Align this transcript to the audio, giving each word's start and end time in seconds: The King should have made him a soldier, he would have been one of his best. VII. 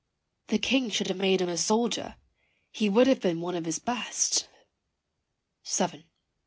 The 0.47 0.57
King 0.57 0.89
should 0.89 1.05
have 1.09 1.17
made 1.17 1.41
him 1.41 1.49
a 1.49 1.55
soldier, 1.59 2.15
he 2.71 2.89
would 2.89 3.05
have 3.05 3.21
been 3.21 3.39
one 3.39 3.53
of 3.53 3.65
his 3.65 3.77
best. 3.77 4.49
VII. 5.63 6.07